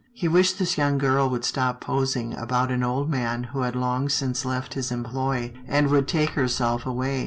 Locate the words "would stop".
1.29-1.79